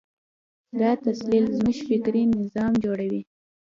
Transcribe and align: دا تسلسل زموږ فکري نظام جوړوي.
دا 0.79 0.91
تسلسل 1.03 1.45
زموږ 1.57 1.77
فکري 1.89 2.23
نظام 2.39 2.71
جوړوي. 2.83 3.21